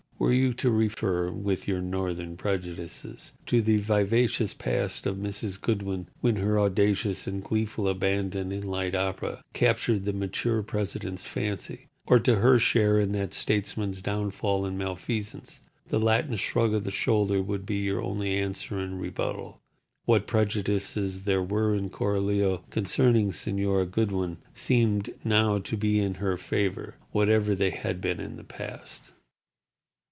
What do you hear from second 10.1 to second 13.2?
mature president's fancy, or to her share in